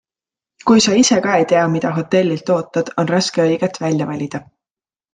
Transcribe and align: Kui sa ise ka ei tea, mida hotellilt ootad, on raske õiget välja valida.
Kui 0.69 0.79
sa 0.85 0.95
ise 1.01 1.17
ka 1.25 1.35
ei 1.41 1.45
tea, 1.51 1.67
mida 1.75 1.93
hotellilt 1.99 2.51
ootad, 2.57 2.93
on 3.05 3.15
raske 3.15 3.47
õiget 3.49 3.81
välja 3.87 4.13
valida. 4.15 4.45